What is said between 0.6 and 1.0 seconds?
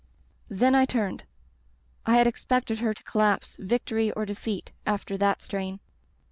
I